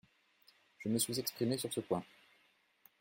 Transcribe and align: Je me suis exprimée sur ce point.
Je 0.79 0.89
me 0.89 0.97
suis 0.97 1.19
exprimée 1.19 1.59
sur 1.59 1.71
ce 1.71 1.79
point. 1.79 2.03